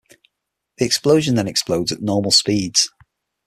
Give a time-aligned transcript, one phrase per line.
[0.79, 2.73] The explosion then explodes at normal speed.